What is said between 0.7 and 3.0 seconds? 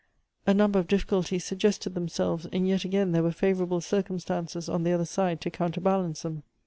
of difficulties suggested themselves, and yet